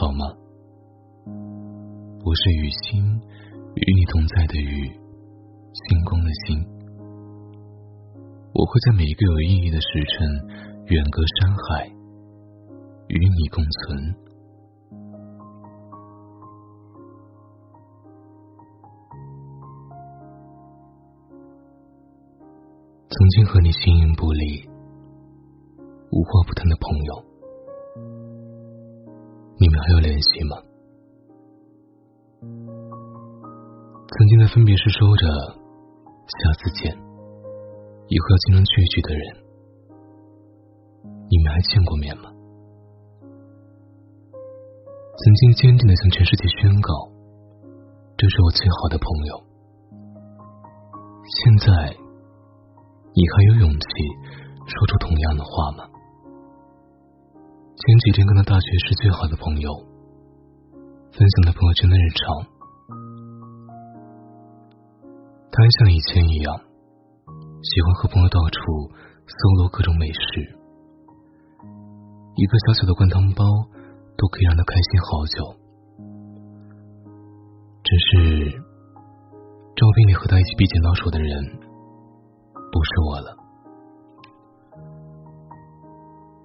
[0.00, 0.24] 好吗？
[2.24, 3.02] 我是雨欣，
[3.74, 4.86] 与你同在的雨，
[5.74, 6.64] 星光的星。
[8.54, 11.88] 我会在每一个有意义的时辰，远隔山海，
[13.08, 14.14] 与你共存。
[23.08, 24.64] 曾经和你形影不离、
[26.12, 27.27] 无话不谈的朋友。
[29.60, 30.56] 你们还有联系吗？
[34.06, 35.26] 曾经在分别时说着
[36.30, 36.94] “下次见”，
[38.06, 39.36] 以后要经常聚聚的人，
[41.28, 42.30] 你们还见过面吗？
[45.18, 46.94] 曾经坚定的向全世界宣告
[48.16, 49.42] ：“这是我最好的朋友。”
[51.42, 51.96] 现在，
[53.12, 53.88] 你还有勇气
[54.70, 55.97] 说出同样的话吗？
[57.78, 59.70] 前几天跟他大学时最好的朋友
[61.14, 62.42] 分享他朋友圈的日常，
[65.46, 66.58] 他还像以前一样
[67.62, 68.58] 喜欢和朋友到处
[69.26, 70.42] 搜罗各种美食，
[72.34, 73.46] 一个小小的灌汤包
[74.18, 75.54] 都可以让他开心好久。
[77.84, 78.50] 只是
[79.78, 81.30] 照片里和他一起比剪刀手的人
[82.74, 83.37] 不是我了。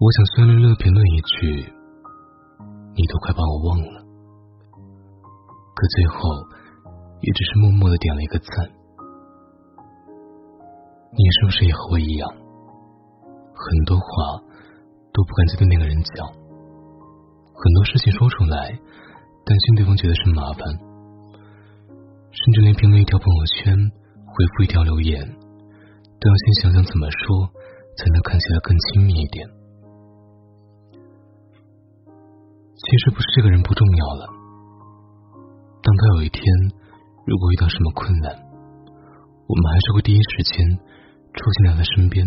[0.00, 1.74] 我想酸溜溜评论一句
[2.94, 3.98] ：“你都快把我忘了。”
[5.74, 6.14] 可最后
[7.20, 8.70] 也只是默默的点了一个赞。
[11.10, 14.38] 你是不是也和我一样，很多话
[15.12, 18.70] 都不敢再对那个人讲，很多事情说出来，
[19.44, 20.62] 担心对方觉得是麻烦，
[22.30, 25.26] 甚至连评论一条朋友圈、回复一条留言，
[26.20, 27.50] 都要先想想怎么说
[27.98, 29.58] 才能看起来更亲密一点。
[32.88, 34.24] 其实不是这个人不重要了。
[35.84, 36.40] 当他有一天
[37.28, 40.64] 如果遇到什么困难，我们还是会第一时间
[41.36, 42.24] 出现在他身边。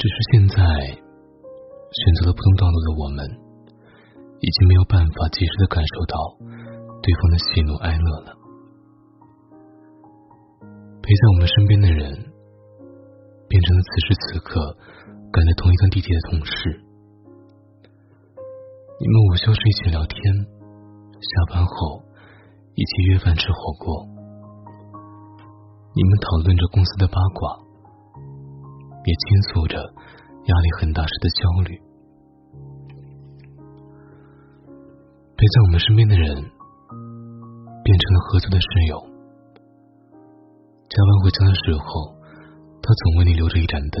[0.00, 3.28] 只是现在选择了不同道路的我们，
[4.40, 6.16] 已经没有办法及时的感受到
[7.04, 8.32] 对方的喜怒哀乐了。
[11.04, 12.08] 陪在我们身边的人，
[13.48, 14.76] 变成了此时此刻
[15.30, 16.85] 赶在同一趟地铁的同事。
[18.98, 20.18] 你们午休时一起聊天，
[21.20, 22.00] 下班后
[22.74, 24.08] 一起约饭吃火锅。
[25.92, 27.60] 你们讨论着公司的八卦，
[29.04, 31.76] 也倾诉着压力很大时的焦虑。
[35.36, 38.96] 陪在我们身边的人，变成了合租的室友。
[40.88, 42.16] 加班回家的时候，
[42.80, 44.00] 他总为你留着一盏灯。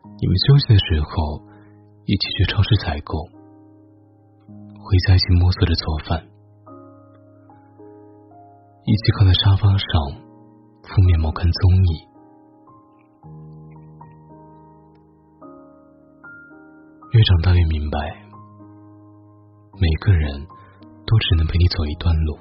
[0.00, 1.44] 你们休息的时候，
[2.06, 3.33] 一起去超市采购。
[4.84, 6.22] 回家一起摸索着做饭，
[8.84, 9.88] 一起靠在沙发上
[10.82, 11.88] 敷面膜看综艺。
[17.12, 17.98] 越长大越明白，
[19.80, 20.46] 每个人
[21.06, 22.36] 都只能陪你走一段路。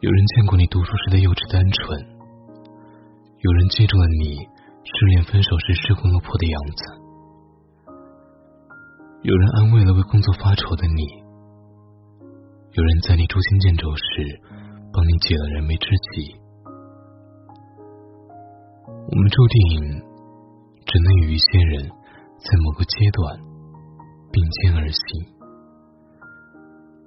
[0.00, 2.00] 有人见过你读书时的幼稚单纯，
[3.38, 4.42] 有人记住了你
[4.82, 6.99] 失恋分手时失魂落魄的样子。
[9.22, 11.04] 有人安慰了为工作发愁的你，
[12.72, 14.40] 有人在你捉襟见肘时
[14.90, 16.40] 帮你解了燃眉之急。
[18.88, 20.00] 我们注定
[20.86, 23.38] 只能与一些人在某个阶段
[24.32, 25.04] 并肩而行，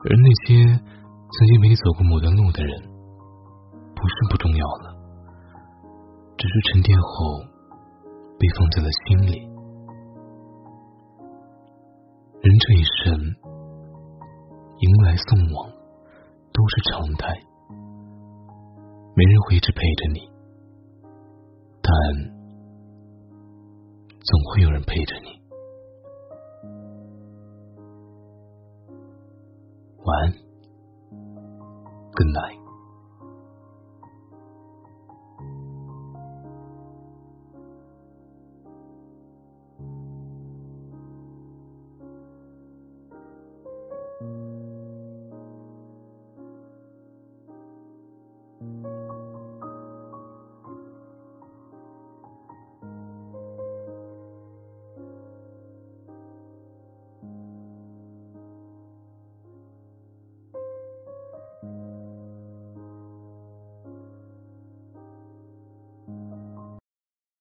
[0.05, 2.79] 而那些曾经陪你走过某段路的人，
[3.95, 4.93] 不是不重要了，
[6.37, 7.41] 只是沉淀后
[8.37, 9.52] 被放在了心里。
[12.43, 13.15] 人这一生，
[14.79, 15.71] 迎来送往
[16.51, 17.33] 都是常态，
[19.15, 20.29] 没人会一直陪着你，
[21.81, 21.89] 但
[24.19, 25.41] 总会有人陪着你。
[30.03, 30.33] 晚安
[32.11, 32.62] ，Good night。